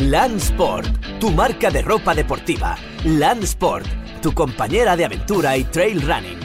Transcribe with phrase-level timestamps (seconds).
[0.00, 0.88] Landsport,
[1.20, 2.76] tu marca de ropa deportiva.
[3.04, 3.86] Landsport,
[4.20, 6.40] tu compañera de aventura y trail running.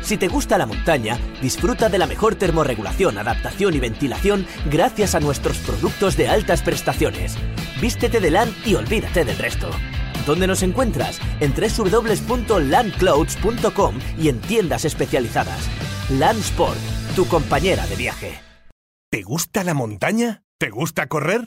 [0.00, 5.20] Si te gusta la montaña, disfruta de la mejor termorregulación, adaptación y ventilación gracias a
[5.20, 7.36] nuestros productos de altas prestaciones.
[7.82, 9.68] Vístete de LAN y olvídate del resto.
[10.24, 11.20] ¿Dónde nos encuentras?
[11.40, 15.68] En www.landclouds.com y en tiendas especializadas.
[16.08, 16.80] Landsport,
[17.14, 18.40] tu compañera de viaje.
[19.10, 20.44] ¿Te gusta la montaña?
[20.58, 21.46] ¿Te gusta correr?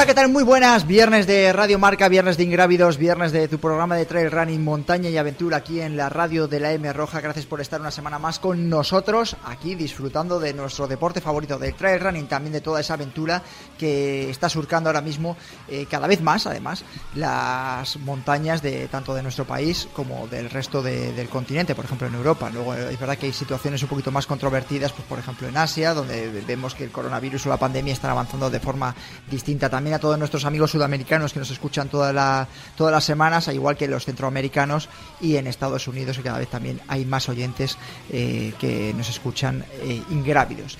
[0.00, 0.30] Hola, ¿qué tal?
[0.30, 0.86] Muy buenas.
[0.86, 5.10] Viernes de Radio Marca, viernes de Ingrávidos, viernes de tu programa de Trail Running, Montaña
[5.10, 7.20] y Aventura aquí en la radio de la M Roja.
[7.20, 11.74] Gracias por estar una semana más con nosotros, aquí disfrutando de nuestro deporte favorito, del
[11.74, 13.42] Trail Running, también de toda esa aventura
[13.78, 15.36] que está surcando ahora mismo
[15.68, 16.82] eh, cada vez más, además,
[17.14, 22.06] las montañas de tanto de nuestro país como del resto de- del continente, por ejemplo
[22.08, 22.48] en Europa.
[22.48, 25.58] Luego eh, es verdad que hay situaciones un poquito más controvertidas, pues por ejemplo en
[25.58, 28.94] Asia, donde vemos que el coronavirus o la pandemia están avanzando de forma
[29.30, 33.76] distinta también a todos nuestros amigos sudamericanos que nos escuchan todas las semanas, al igual
[33.76, 34.88] que los centroamericanos
[35.20, 37.76] y en Estados Unidos, que cada vez también hay más oyentes
[38.10, 40.78] eh, que nos escuchan eh, ingrávidos.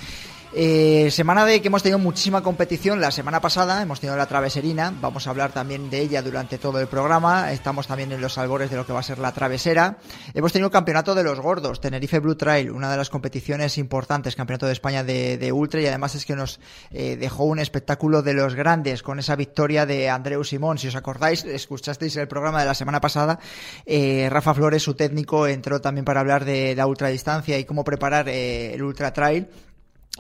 [0.52, 3.00] Eh, semana de que hemos tenido muchísima competición.
[3.00, 4.92] La semana pasada hemos tenido la traveserina.
[5.00, 7.52] Vamos a hablar también de ella durante todo el programa.
[7.52, 9.98] Estamos también en los albores de lo que va a ser la travesera.
[10.34, 14.34] Hemos tenido el campeonato de los gordos, Tenerife Blue Trail, una de las competiciones importantes,
[14.34, 16.58] campeonato de España de, de ultra y además es que nos
[16.90, 20.78] eh, dejó un espectáculo de los grandes con esa victoria de Andreu Simón.
[20.78, 23.38] Si os acordáis, escuchasteis el programa de la semana pasada.
[23.86, 28.28] eh, Rafa Flores, su técnico, entró también para hablar de la ultradistancia y cómo preparar
[28.28, 29.46] eh, el ultra trail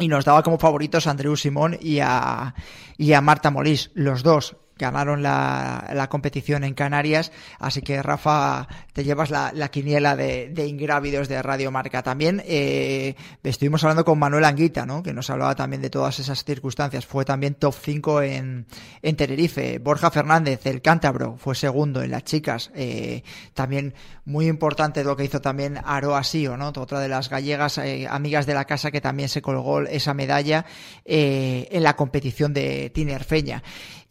[0.00, 2.54] y nos daba como favoritos a Andreu Simón y a,
[2.96, 8.66] y a Marta Molís, los dos ganaron la, la competición en Canarias, así que Rafa,
[8.92, 12.02] te llevas la, la quiniela de, ingrávidos de Radio Marca.
[12.02, 15.02] También eh, estuvimos hablando con Manuel Anguita, ¿no?
[15.02, 17.06] que nos hablaba también de todas esas circunstancias.
[17.06, 18.66] Fue también top 5 en,
[19.02, 19.78] en Tenerife.
[19.78, 22.70] Borja Fernández, el cántabro, fue segundo en las chicas.
[22.74, 23.22] Eh,
[23.54, 26.68] también muy importante lo que hizo también Aroa Sio, ¿no?
[26.68, 30.64] otra de las gallegas eh, amigas de la casa que también se colgó esa medalla
[31.04, 33.62] en la competición de Tinerfeña.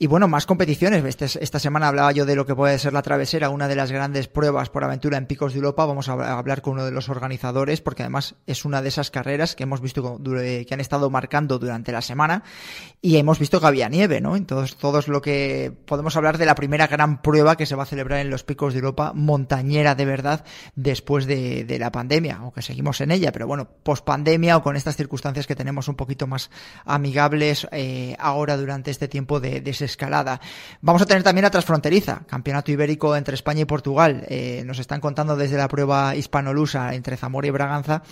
[0.01, 0.45] Y bueno, más.
[1.07, 3.91] Este- esta semana hablaba yo de lo que puede ser la travesera, una de las
[3.91, 5.85] grandes pruebas por aventura en Picos de Europa.
[5.85, 9.55] Vamos a hablar con uno de los organizadores, porque además es una de esas carreras
[9.55, 12.43] que hemos visto que han estado marcando durante la semana
[13.01, 14.35] y hemos visto que había nieve, ¿no?
[14.35, 17.83] Entonces, todo es lo que podemos hablar de la primera gran prueba que se va
[17.83, 20.43] a celebrar en los Picos de Europa, montañera de verdad,
[20.75, 24.75] después de, de la pandemia, aunque seguimos en ella, pero bueno, post pandemia o con
[24.75, 26.49] estas circunstancias que tenemos un poquito más
[26.85, 30.41] amigables eh, ahora durante este tiempo de desescalada.
[30.81, 34.25] Vamos a tener también la transfronteriza, campeonato ibérico entre España y Portugal.
[34.29, 38.03] Eh, nos están contando desde la prueba hispanolusa entre Zamora y Braganza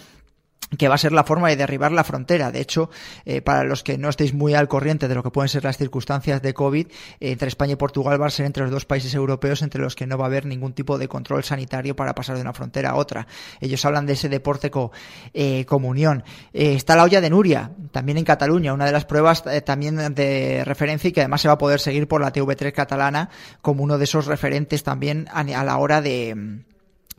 [0.77, 2.51] que va a ser la forma de derribar la frontera.
[2.51, 2.89] De hecho,
[3.25, 5.77] eh, para los que no estéis muy al corriente de lo que pueden ser las
[5.77, 6.87] circunstancias de COVID,
[7.19, 10.07] entre España y Portugal va a ser entre los dos países europeos entre los que
[10.07, 12.95] no va a haber ningún tipo de control sanitario para pasar de una frontera a
[12.95, 13.27] otra.
[13.61, 14.91] Ellos hablan de ese deporte co,
[15.33, 16.23] eh, comunión.
[16.53, 20.63] Eh, está la olla de Nuria, también en Cataluña, una de las pruebas también de
[20.65, 23.29] referencia y que además se va a poder seguir por la TV3 catalana
[23.61, 26.65] como uno de esos referentes también a la hora de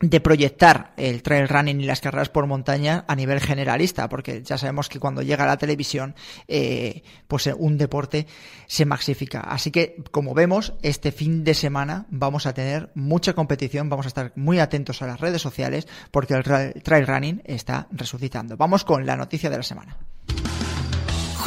[0.01, 4.57] de proyectar el trail running y las carreras por montaña a nivel generalista, porque ya
[4.57, 6.15] sabemos que cuando llega la televisión,
[6.47, 8.27] eh, pues eh, un deporte
[8.67, 9.41] se maxifica.
[9.41, 14.09] Así que, como vemos, este fin de semana vamos a tener mucha competición, vamos a
[14.09, 18.57] estar muy atentos a las redes sociales, porque el tra- trail running está resucitando.
[18.57, 19.97] Vamos con la noticia de la semana.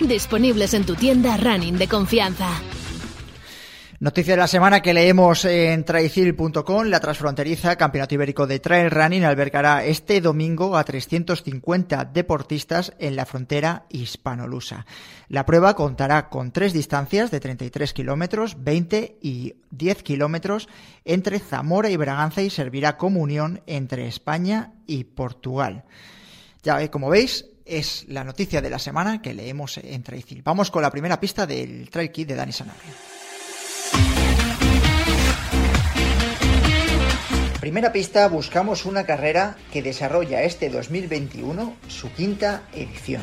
[0.00, 2.48] Disponibles en tu tienda running de confianza.
[4.00, 9.24] Noticia de la semana que leemos en traicil.com, la transfronteriza Campeonato Ibérico de Trail Running
[9.24, 14.86] albergará este domingo a 350 deportistas en la frontera hispanolusa.
[15.28, 20.70] La prueba contará con tres distancias de 33 kilómetros, 20 y 10 kilómetros
[21.04, 25.84] entre Zamora y Braganza y servirá como unión entre España y Portugal.
[26.62, 30.42] Ya como veis, es la noticia de la semana que leemos en Traicil.
[30.42, 32.92] Vamos con la primera pista del Trail Kit de Dani Sanabria.
[37.60, 43.22] Primera pista, buscamos una carrera que desarrolla este 2021 su quinta edición.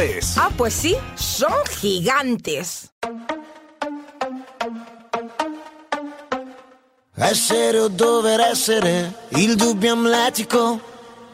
[0.00, 0.36] es.
[0.36, 2.90] Ah, pues sí, son gigantes.
[7.14, 10.80] Essere o dover essere, il dubbio amletico,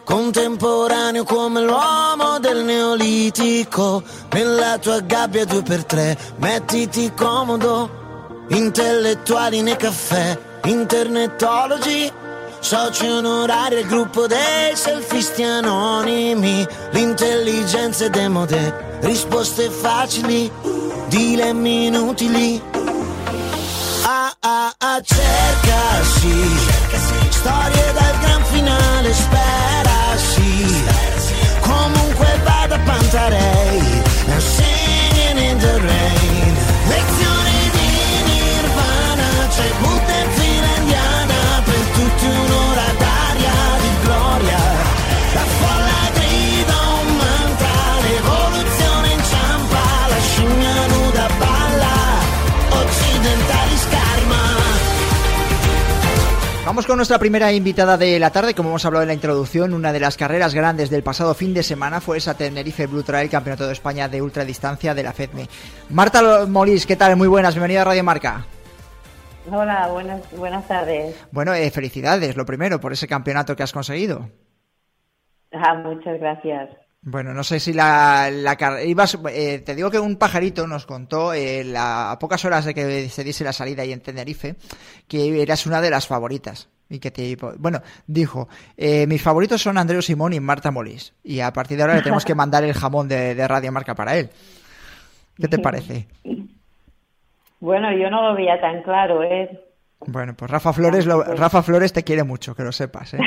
[0.05, 4.02] contemporaneo come l'uomo del neolitico.
[4.32, 12.12] Nella tua gabbia due per tre, mettiti comodo, intellettuali nei caffè, internetologi
[12.60, 20.50] soci onorari al gruppo dei selfisti anonimi, l'intelligenza è demode, risposte facili,
[21.08, 22.60] dilemmi inutili.
[24.05, 30.84] Ah ah ah, cerca sì, storie dal gran finale, spera sì,
[31.60, 33.48] comunque vada Pantarei,
[56.99, 58.55] nuestra primera invitada de la tarde.
[58.55, 61.62] Como hemos hablado en la introducción, una de las carreras grandes del pasado fin de
[61.62, 65.49] semana fue esa Tenerife Blue Trail, Campeonato de España de ultradistancia de la FEDME.
[65.91, 67.17] Marta Molís, ¿qué tal?
[67.17, 68.45] Muy buenas, bienvenida a Radio Marca.
[69.50, 71.15] Hola, buenas, buenas tardes.
[71.31, 74.29] Bueno, eh, felicidades, lo primero, por ese campeonato que has conseguido.
[75.53, 76.69] Ah, muchas gracias.
[77.01, 81.33] Bueno, no sé si la, la ibas, eh, te digo que un pajarito nos contó
[81.33, 84.56] eh, la- a pocas horas de que se diese la salida ahí en Tenerife
[85.06, 89.76] que eras una de las favoritas y que te bueno dijo eh, mis favoritos son
[89.79, 92.72] Andreu Simón y Marta Molís y a partir de ahora le tenemos que mandar el
[92.74, 94.31] jamón de, de Radio Marca para él.
[95.36, 96.08] ¿Qué te parece?
[97.60, 99.60] Bueno, yo no lo veía tan claro, ¿eh?
[100.06, 103.19] Bueno, pues Rafa Flores lo- Rafa Flores te quiere mucho, que lo sepas, ¿eh?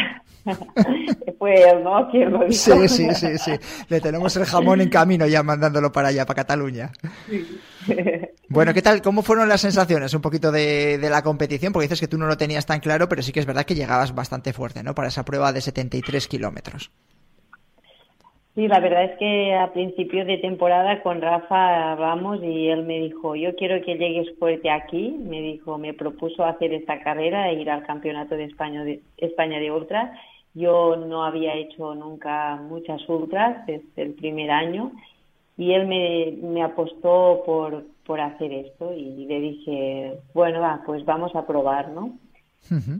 [1.37, 2.09] Fue él, ¿no?
[2.09, 2.51] Quien lo dijo.
[2.53, 3.51] Sí, sí, sí, sí.
[3.89, 6.91] Le tenemos el jamón en camino ya mandándolo para allá, para Cataluña.
[8.53, 9.01] Bueno, ¿qué tal?
[9.01, 11.71] ¿Cómo fueron las sensaciones un poquito de, de la competición?
[11.71, 13.75] Porque dices que tú no lo tenías tan claro, pero sí que es verdad que
[13.75, 14.93] llegabas bastante fuerte, ¿no?
[14.93, 16.91] Para esa prueba de 73 kilómetros.
[18.53, 22.99] Sí, la verdad es que a principio de temporada con Rafa hablamos y él me
[22.99, 25.15] dijo, yo quiero que llegues fuerte aquí.
[25.17, 29.59] Me dijo, me propuso hacer esta carrera e ir al Campeonato de España de, España
[29.59, 30.11] de Ultras.
[30.53, 34.91] Yo no había hecho nunca muchas ultras desde el primer año
[35.57, 41.05] y él me, me apostó por, por hacer esto y le dije, bueno, va, pues
[41.05, 42.17] vamos a probar, ¿no?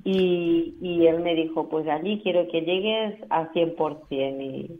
[0.06, 4.80] Y, y él me dijo, pues allí quiero que llegues al 100% y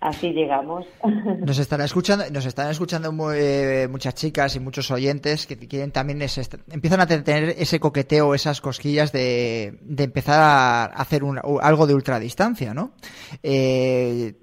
[0.00, 0.86] así llegamos.
[1.46, 5.92] Nos estarán escuchando, nos están escuchando mu- eh, muchas chicas y muchos oyentes que quieren
[5.92, 6.42] también ese-
[6.72, 11.94] empiezan a tener ese coqueteo, esas cosquillas de, de empezar a hacer un- algo de
[11.94, 12.90] ultradistancia, ¿no?
[13.44, 14.34] Eh,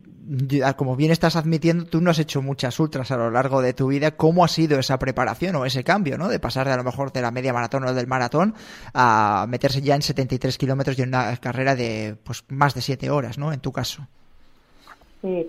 [0.75, 3.87] como bien estás admitiendo, tú no has hecho muchas ultras a lo largo de tu
[3.87, 4.11] vida.
[4.11, 6.27] ¿Cómo ha sido esa preparación o ese cambio, ¿no?
[6.27, 8.53] De pasar de a lo mejor de la media maratón o del maratón
[8.93, 13.09] a meterse ya en 73 kilómetros y en una carrera de pues más de 7
[13.09, 13.53] horas, ¿no?
[13.53, 14.07] En tu caso.
[15.21, 15.47] Sí.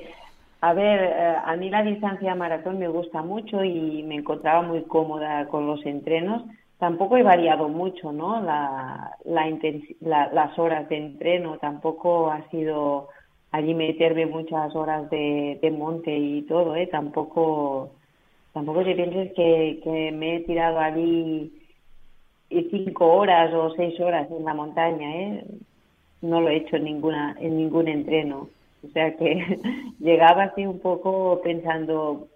[0.61, 4.83] A ver, eh, a mí la distancia maratón me gusta mucho y me encontraba muy
[4.83, 6.42] cómoda con los entrenos.
[6.78, 8.40] Tampoco he variado mucho, ¿no?
[8.42, 13.09] La, la, las horas de entreno tampoco ha sido
[13.56, 16.86] allí meterme muchas horas de, monte y todo, ¿eh?
[16.86, 17.90] Tampoco,
[18.52, 21.52] tampoco te pienses que, que me he tirado allí
[22.70, 25.44] cinco horas o seis horas en la montaña, ¿eh?
[26.20, 28.48] No lo he hecho en ninguna, en ningún entreno.
[28.84, 29.58] O sea que
[30.00, 32.28] llegaba así un poco pensando,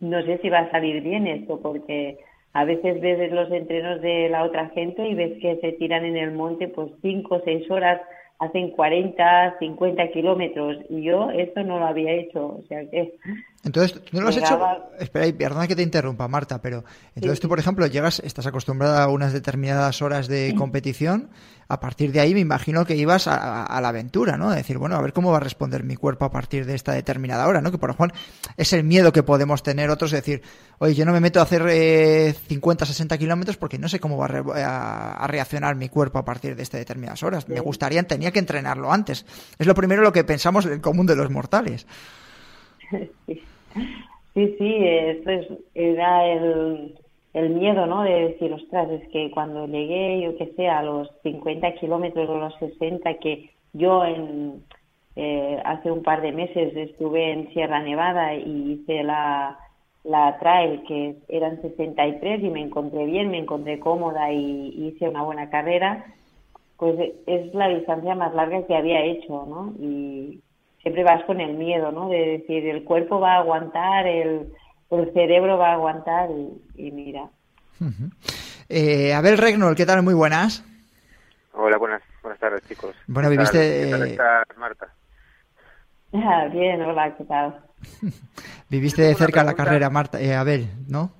[0.00, 2.18] no sé si va a salir bien esto, porque
[2.54, 6.16] a veces ves los entrenos de la otra gente y ves que se tiran en
[6.16, 8.00] el monte pues cinco o seis horas
[8.40, 13.14] hacen 40, 50 kilómetros y yo esto no lo había hecho, o sea que...
[13.62, 14.58] Entonces, ¿tú no lo has hecho?
[14.98, 16.82] Espera, y perdona que te interrumpa, Marta, pero
[17.14, 21.28] entonces tú, por ejemplo, llegas, estás acostumbrada a unas determinadas horas de competición,
[21.68, 24.50] a partir de ahí me imagino que ibas a, la aventura, ¿no?
[24.50, 27.46] decir, bueno, a ver cómo va a responder mi cuerpo a partir de esta determinada
[27.46, 27.70] hora, ¿no?
[27.70, 28.18] Que por ejemplo
[28.56, 30.42] es el miedo que podemos tener otros, de decir,
[30.78, 34.16] oye, yo no me meto a hacer eh, 50, 60 kilómetros porque no sé cómo
[34.16, 37.48] va a, reaccionar mi cuerpo a partir de estas determinadas horas.
[37.48, 39.24] Me gustaría, tenía que entrenarlo antes.
[39.56, 41.86] Es lo primero lo que pensamos en el común de los mortales.
[44.34, 46.94] Sí, sí, esto es, era el,
[47.34, 48.04] el miedo, ¿no?
[48.04, 52.38] De decir, ostras, es que cuando llegué, yo que sé, a los 50 kilómetros o
[52.38, 54.62] los 60, que yo en,
[55.16, 59.58] eh, hace un par de meses estuve en Sierra Nevada y hice la,
[60.04, 65.22] la trail, que eran 63 y me encontré bien, me encontré cómoda y hice una
[65.22, 66.06] buena carrera,
[66.76, 69.74] pues es la distancia más larga que había hecho, ¿no?
[69.80, 70.40] Y
[70.82, 72.08] siempre vas con el miedo, ¿no?
[72.08, 74.52] De decir, el cuerpo va a aguantar, el,
[74.90, 76.30] el cerebro va a aguantar
[76.76, 77.28] y, mira.
[78.68, 80.02] eh, Abel Regnol, ¿qué tal?
[80.02, 80.64] Muy buenas.
[81.52, 82.94] Hola, buenas, buenas tardes, chicos.
[83.06, 83.58] Bueno, viviste...
[83.58, 84.94] ¿Qué tal estás, Marta?
[86.12, 87.60] Ah, bien, hola, ¿qué tal?
[88.68, 91.12] viviste de cerca la carrera, Marta, eh, Abel, ¿no?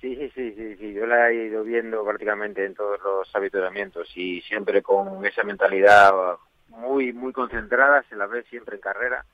[0.00, 4.40] Sí, sí, sí, sí, yo la he ido viendo prácticamente en todos los habituamientos y
[4.42, 6.12] siempre con esa mentalidad
[6.76, 9.24] muy muy concentrada, se la ve siempre en carrera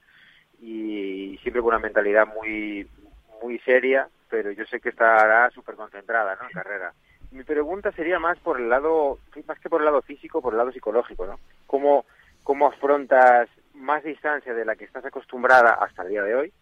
[0.60, 2.88] y siempre con una mentalidad muy
[3.42, 6.46] muy seria, pero yo sé que estará súper concentrada ¿no?
[6.46, 6.92] en carrera.
[7.32, 10.58] Mi pregunta sería más por el lado, más que por el lado físico, por el
[10.58, 11.40] lado psicológico, ¿no?
[11.66, 12.04] ¿Cómo,
[12.42, 16.52] cómo afrontas más distancia de la que estás acostumbrada hasta el día de hoy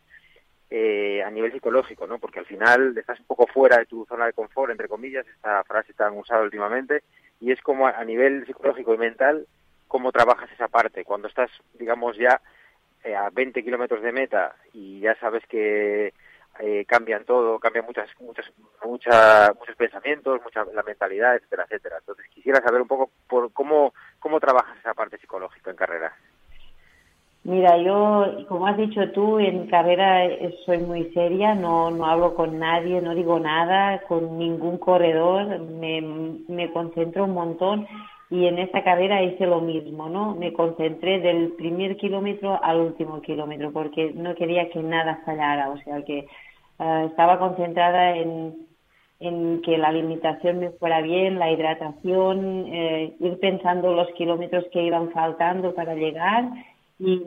[0.70, 2.18] eh, a nivel psicológico, ¿no?
[2.20, 5.64] Porque al final estás un poco fuera de tu zona de confort, entre comillas, esta
[5.64, 7.02] frase tan usada últimamente,
[7.40, 9.46] y es como a nivel psicológico y mental
[9.90, 11.04] cómo trabajas esa parte.
[11.04, 12.40] Cuando estás, digamos, ya
[13.02, 16.14] eh, a 20 kilómetros de meta y ya sabes que
[16.60, 18.46] eh, cambian todo, cambian muchas, muchas,
[18.84, 21.96] muchas, muchos pensamientos, mucha la mentalidad, etcétera, etcétera.
[21.98, 26.14] Entonces quisiera saber un poco por cómo, cómo trabajas esa parte psicológica en carrera.
[27.42, 30.28] Mira, yo, como has dicho tú, en carrera
[30.66, 36.00] soy muy seria, no, no hablo con nadie, no digo nada, con ningún corredor, me,
[36.00, 37.88] me concentro un montón
[38.30, 40.36] y en esta carrera hice lo mismo, ¿no?
[40.36, 45.78] Me concentré del primer kilómetro al último kilómetro porque no quería que nada fallara, o
[45.78, 46.18] sea que
[46.78, 48.54] eh, estaba concentrada en,
[49.18, 54.84] en que la alimentación me fuera bien, la hidratación, eh, ir pensando los kilómetros que
[54.84, 56.44] iban faltando para llegar
[57.00, 57.22] y,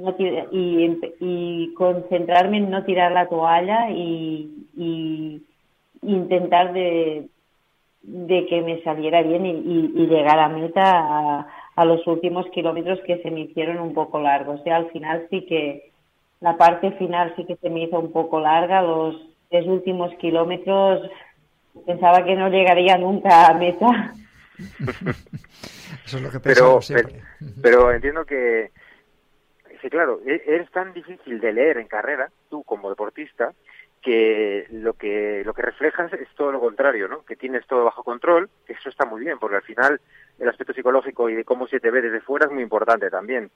[0.52, 5.42] y, y concentrarme en no tirar la toalla y, y
[6.02, 7.28] intentar de,
[8.04, 13.32] de que me saliera bien y, llegar a meta a, los últimos kilómetros que se
[13.32, 14.60] me hicieron un poco largos.
[14.60, 15.92] O sea, al final sí que
[16.42, 18.82] la parte final sí que se me hizo un poco larga.
[18.82, 19.16] Los
[19.50, 21.10] tres últimos kilómetros
[21.86, 24.14] pensaba que no llegaría nunca a meta.
[26.06, 26.80] Eso es lo que pero,
[27.62, 28.72] pero, entiendo que,
[29.82, 33.54] sí, claro, e, es tan difícil de leer en carrera, tú como deportista,
[34.04, 37.24] que lo que lo que reflejas es todo lo contrario, ¿no?
[37.24, 40.00] Que tienes todo bajo control, que eso está muy bien, porque al final
[40.38, 43.50] el aspecto psicológico y de cómo se te ve desde fuera es muy importante también.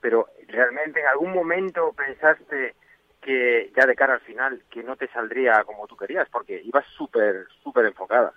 [0.00, 2.74] Pero realmente en algún momento pensaste
[3.20, 6.86] que ya de cara al final que no te saldría como tú querías, porque ibas
[6.96, 8.32] súper súper enfocada.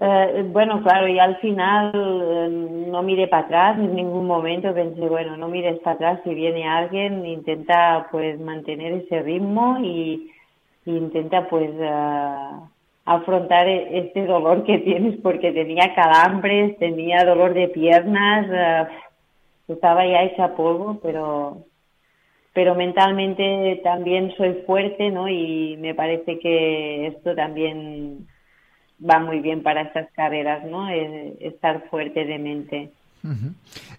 [0.00, 2.48] Eh, bueno, claro, y al final eh,
[2.90, 6.68] no miré para atrás en ningún momento, pensé, bueno, no mires para atrás, si viene
[6.68, 10.30] alguien, intenta pues mantener ese ritmo y,
[10.86, 12.50] intenta pues eh,
[13.04, 18.88] afrontar e-, este dolor que tienes porque tenía calambres, tenía dolor de piernas,
[19.68, 21.64] estaba ya hecha polvo, pero
[22.52, 25.28] pero mentalmente también soy fuerte, ¿no?
[25.28, 28.28] Y me parece que esto también
[28.98, 30.88] va muy bien para estas carreras, ¿no?
[30.88, 32.90] Eh, estar fuerte de mente.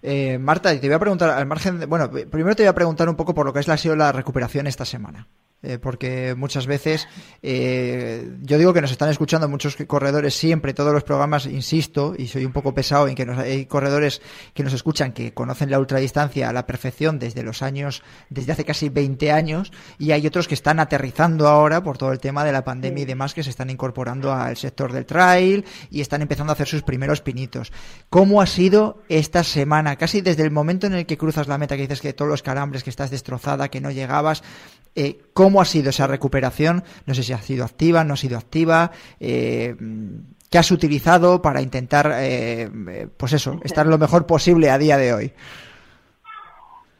[0.02, 3.08] Eh, Marta, te voy a preguntar, al margen, de, bueno, primero te voy a preguntar
[3.08, 5.26] un poco por lo que la, sido la recuperación esta semana.
[5.62, 7.08] Eh, porque muchas veces
[7.42, 12.28] eh, yo digo que nos están escuchando muchos corredores siempre, todos los programas, insisto, y
[12.28, 14.20] soy un poco pesado en que hay corredores
[14.52, 18.66] que nos escuchan que conocen la ultradistancia a la perfección desde los años, desde hace
[18.66, 22.52] casi 20 años, y hay otros que están aterrizando ahora por todo el tema de
[22.52, 26.52] la pandemia y demás que se están incorporando al sector del trail y están empezando
[26.52, 27.72] a hacer sus primeros pinitos.
[28.10, 29.96] ¿Cómo ha sido esta semana?
[29.96, 32.42] Casi desde el momento en el que cruzas la meta, que dices que todos los
[32.42, 34.42] calambres, que estás destrozada, que no llegabas,
[34.94, 36.82] eh, ¿Cómo ha sido esa recuperación?
[37.04, 38.90] No sé si ha sido activa, no ha sido activa.
[39.20, 39.76] Eh,
[40.50, 42.70] ¿Qué has utilizado para intentar, eh,
[43.18, 45.32] pues eso, estar lo mejor posible a día de hoy?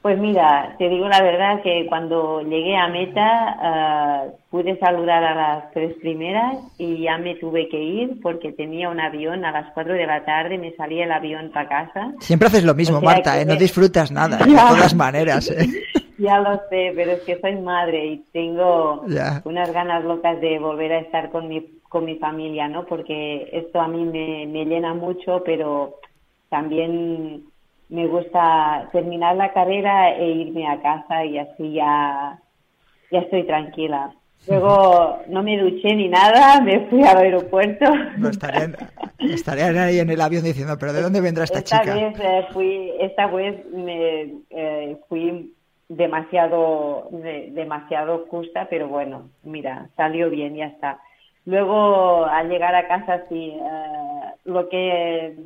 [0.02, 5.34] Pues mira, te digo la verdad que cuando llegué a meta uh, pude saludar a
[5.34, 9.72] las tres primeras y ya me tuve que ir porque tenía un avión a las
[9.72, 12.12] cuatro de la tarde, me salía el avión para casa.
[12.20, 13.46] Siempre haces lo mismo, Marta, ¿eh?
[13.46, 15.50] no disfrutas nada, de todas maneras.
[15.50, 15.66] ¿eh?
[16.18, 19.04] Ya lo sé, pero es que soy madre y tengo
[19.44, 22.86] unas ganas locas de volver a estar con mi, con mi familia, ¿no?
[22.86, 25.96] Porque esto a mí me, me llena mucho, pero
[26.48, 27.44] también
[27.88, 32.38] me gusta terminar la carrera e irme a casa y así ya,
[33.10, 34.12] ya estoy tranquila.
[34.48, 37.84] Luego no me duché ni nada, me fui al aeropuerto.
[38.16, 38.76] No estarían,
[39.18, 41.94] estarían ahí en el avión diciendo, pero ¿de dónde vendrá esta, esta chica?
[41.94, 45.52] Vez, eh, fui, esta vez me eh, fui
[45.96, 51.00] demasiado, de, demasiado justa, pero bueno, mira, salió bien, ya está.
[51.44, 55.36] Luego, al llegar a casa, sí, eh, lo que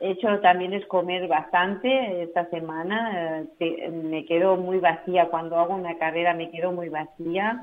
[0.00, 3.44] he hecho también es comer bastante esta semana.
[3.60, 5.26] Eh, me quedo muy vacía.
[5.26, 7.62] Cuando hago una carrera me quedo muy vacía.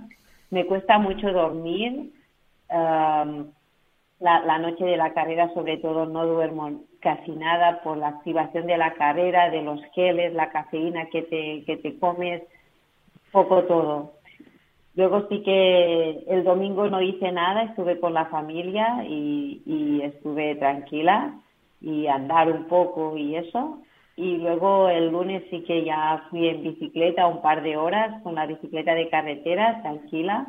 [0.51, 2.11] Me cuesta mucho dormir.
[2.69, 8.65] La, la, noche de la carrera, sobre todo, no duermo casi nada por la activación
[8.65, 12.41] de la carrera, de los geles, la cafeína que te, que te comes,
[13.31, 14.13] poco todo.
[14.95, 20.55] Luego sí que el domingo no hice nada, estuve con la familia y, y estuve
[20.55, 21.35] tranquila
[21.79, 23.77] y andar un poco y eso.
[24.15, 28.33] Y luego el lunes sí que ya fui en bicicleta un par de horas con
[28.33, 30.47] la bicicleta de carretera, tranquila.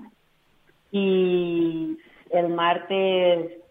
[0.91, 1.99] Y
[2.31, 3.66] el martes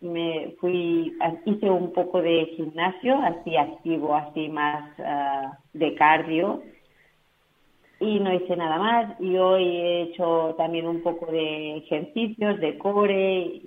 [0.00, 6.62] me fui, hice un poco de gimnasio, así activo, así más uh, de cardio.
[7.98, 9.20] Y no hice nada más.
[9.20, 13.40] Y hoy he hecho también un poco de ejercicios de core.
[13.40, 13.64] Y,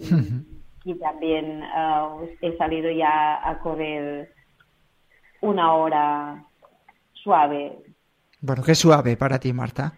[0.85, 4.31] y también uh, he salido ya a correr
[5.41, 6.45] una hora
[7.13, 7.77] suave.
[8.41, 9.93] Bueno, qué suave para ti, Marta.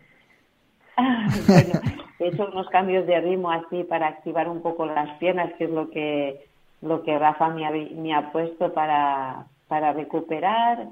[1.48, 5.66] bueno, he hecho unos cambios de ritmo así para activar un poco las piernas, que
[5.66, 6.46] es lo que
[6.82, 10.88] lo que Rafa me ha, me ha puesto para, para recuperar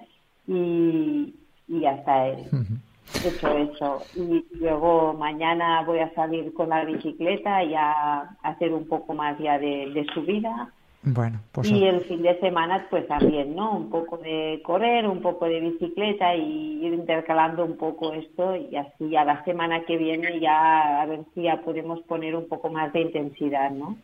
[0.47, 1.33] y,
[1.67, 2.27] y ya está.
[3.25, 4.03] hecho eso.
[4.15, 9.37] Y luego mañana voy a salir con la bicicleta y a hacer un poco más
[9.39, 10.71] ya de, subida.
[11.01, 13.71] Bueno, pues y el fin de semana, pues también, ¿no?
[13.71, 18.75] Un poco de correr, un poco de bicicleta y ir intercalando un poco esto y
[18.75, 22.69] así a la semana que viene ya a ver si ya podemos poner un poco
[22.69, 23.95] más de intensidad, ¿no?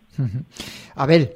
[0.95, 1.33] Abel,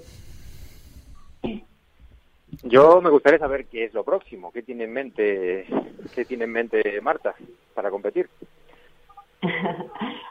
[2.63, 5.65] yo me gustaría saber qué es lo próximo, qué tiene en mente,
[6.15, 7.35] qué tiene en mente Marta
[7.73, 8.29] para competir.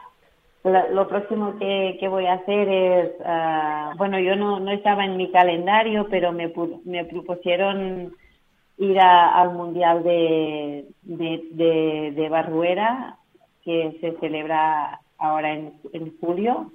[0.69, 5.31] lo, próximo que, voy a hacer es, uh, bueno, yo no, no estaba en mi
[5.31, 6.51] calendario, pero me,
[6.85, 8.13] me propusieron
[8.77, 13.17] ir al Mundial de, de, de, de, Barruera,
[13.63, 16.71] que se celebra ahora en, en julio,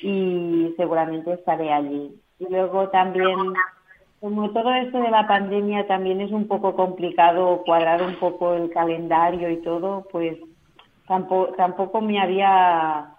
[0.00, 2.10] y seguramente estaré allí.
[2.38, 3.54] Y luego también
[4.24, 8.70] como todo esto de la pandemia también es un poco complicado cuadrar un poco el
[8.70, 10.38] calendario y todo, pues
[11.06, 13.10] tampoco, tampoco me había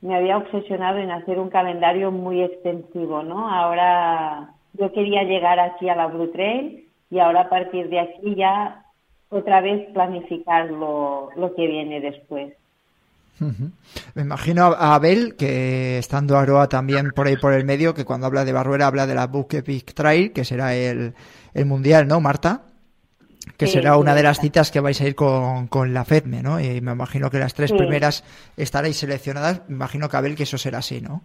[0.00, 3.48] me había obsesionado en hacer un calendario muy extensivo, ¿no?
[3.50, 8.34] Ahora yo quería llegar aquí a la Blue Trail y ahora a partir de aquí
[8.36, 8.84] ya
[9.30, 12.54] otra vez planificar lo, lo que viene después.
[14.14, 18.26] Me imagino a Abel, que estando Aroa también por ahí por el medio, que cuando
[18.26, 21.14] habla de Barruera habla de la Book Epic Trail, que será el,
[21.54, 22.62] el mundial, ¿no, Marta?
[23.56, 26.60] Que será una de las citas que vais a ir con, con la FEDME, ¿no?
[26.60, 28.24] Y me imagino que las tres primeras
[28.56, 29.62] estaréis seleccionadas.
[29.68, 31.22] Me imagino que Abel que eso será así, ¿no?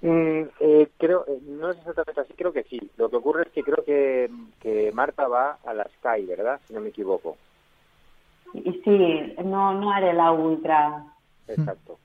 [0.00, 2.78] Mm, eh, creo, eh, no es exactamente así, creo que sí.
[2.96, 6.60] Lo que ocurre es que creo que, que Marta va a la Sky, ¿verdad?
[6.68, 7.36] Si no me equivoco.
[8.54, 11.04] y sí, no, no haré la ultra.
[11.48, 11.98] Exacto.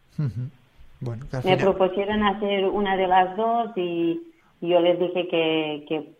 [1.00, 4.22] Bueno, que al Me final- propusieron hacer una de las dos y,
[4.62, 6.14] y yo les dije que, que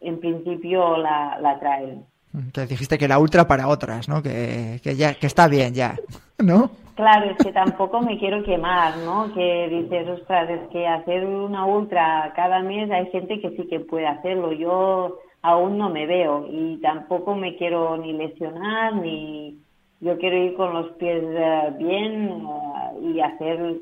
[0.00, 2.04] en principio la, la traen.
[2.52, 4.22] Que dijiste que la ultra para otras, ¿no?
[4.22, 5.96] Que, que ya que está bien ya,
[6.38, 6.70] ¿no?
[6.94, 9.32] Claro, es que tampoco me quiero quemar, ¿no?
[9.32, 13.78] Que dices, ostras, es que hacer una ultra cada mes hay gente que sí que
[13.78, 14.52] puede hacerlo.
[14.52, 19.58] Yo aún no me veo y tampoco me quiero ni lesionar ni
[20.00, 23.76] yo quiero ir con los pies eh, bien eh, y hacer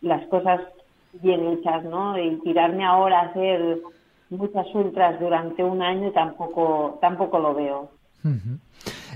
[0.00, 0.60] las cosas
[1.22, 2.18] bien hechas, ¿no?
[2.18, 3.78] Y tirarme ahora a hacer
[4.30, 7.90] muchas ultras durante un año tampoco tampoco lo veo.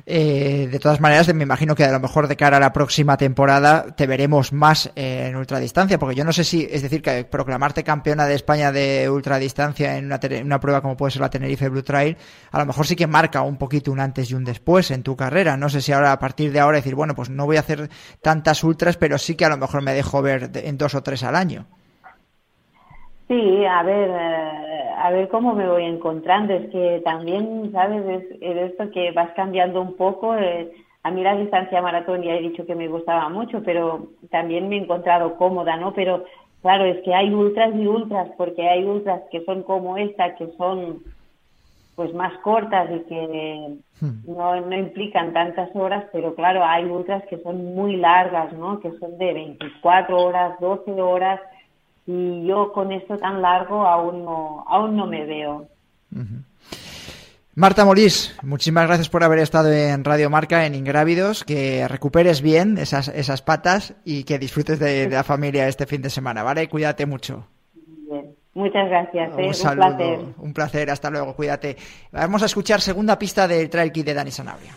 [0.07, 3.17] Eh, de todas maneras, me imagino que a lo mejor de cara a la próxima
[3.17, 7.25] temporada te veremos más eh, en ultradistancia, porque yo no sé si, es decir, que
[7.25, 11.69] proclamarte campeona de España de ultradistancia en una, una prueba como puede ser la Tenerife
[11.69, 12.17] Blue Trail,
[12.51, 15.17] a lo mejor sí que marca un poquito un antes y un después en tu
[15.17, 15.57] carrera.
[15.57, 17.89] No sé si ahora a partir de ahora decir, bueno, pues no voy a hacer
[18.23, 21.23] tantas ultras, pero sí que a lo mejor me dejo ver en dos o tres
[21.25, 21.67] al año.
[23.29, 26.55] Sí, a ver, eh, a ver cómo me voy encontrando.
[26.55, 28.05] Es que también, ¿sabes?
[28.07, 30.35] Es, es esto que vas cambiando un poco.
[30.35, 30.71] eh,
[31.03, 34.77] a mí la distancia maratón ya he dicho que me gustaba mucho, pero también me
[34.77, 35.95] he encontrado cómoda, ¿no?
[35.95, 36.25] Pero
[36.61, 40.49] claro, es que hay ultras y ultras, porque hay ultras que son como esta, que
[40.59, 40.99] son
[41.95, 43.79] pues más cortas y que
[44.27, 48.79] no, no implican tantas horas, pero claro, hay ultras que son muy largas, ¿no?
[48.79, 51.41] Que son de 24 horas, 12 horas,
[52.11, 55.69] y yo con esto tan largo aún no, aún no me veo.
[57.55, 62.79] Marta Morís, muchísimas gracias por haber estado en Radio Marca, en Ingrávidos, que recuperes bien
[62.79, 66.67] esas, esas patas y que disfrutes de, de la familia este fin de semana, ¿vale?
[66.71, 67.47] Cuídate mucho.
[68.11, 68.35] Bien.
[68.55, 69.69] Muchas gracias, ¿eh?
[69.69, 70.21] Un placer.
[70.39, 71.77] un placer, hasta luego, cuídate.
[72.11, 74.73] Vamos a escuchar segunda pista del Trail Kit de Dani Sanabria.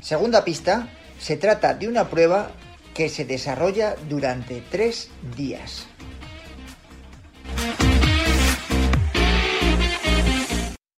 [0.00, 0.86] Segunda pista,
[1.24, 2.50] se trata de una prueba
[2.92, 5.86] que se desarrolla durante tres días.